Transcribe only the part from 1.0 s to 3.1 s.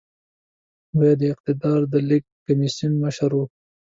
د اقتدار د لېږد کميسيون